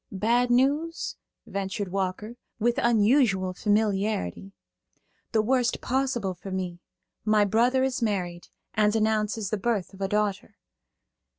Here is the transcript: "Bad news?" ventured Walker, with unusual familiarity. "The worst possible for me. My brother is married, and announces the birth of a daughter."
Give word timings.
"Bad 0.11 0.49
news?" 0.49 1.15
ventured 1.45 1.89
Walker, 1.89 2.35
with 2.57 2.79
unusual 2.79 3.53
familiarity. 3.53 4.51
"The 5.31 5.43
worst 5.43 5.79
possible 5.79 6.33
for 6.33 6.49
me. 6.49 6.79
My 7.23 7.45
brother 7.45 7.83
is 7.83 8.01
married, 8.01 8.47
and 8.73 8.95
announces 8.95 9.51
the 9.51 9.57
birth 9.59 9.93
of 9.93 10.01
a 10.01 10.07
daughter." 10.07 10.55